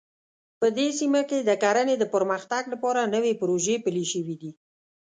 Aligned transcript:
په 0.59 0.67
دې 0.77 0.87
سیمه 0.99 1.21
کې 1.29 1.39
د 1.43 1.51
کرنې 1.63 1.95
د 1.99 2.03
پرمختګ 2.13 2.63
لپاره 2.73 3.11
نوې 3.15 3.33
پروژې 3.41 3.75
پلې 3.85 4.03
شوې 4.11 4.35
دي 4.41 4.51